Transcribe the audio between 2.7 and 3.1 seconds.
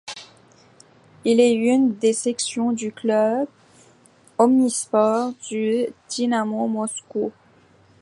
du